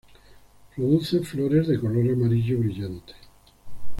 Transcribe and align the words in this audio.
Produce 0.75 1.19
flores 1.23 1.67
de 1.67 1.79
color 1.79 2.09
amarillo 2.11 2.57
brillante. 2.57 3.13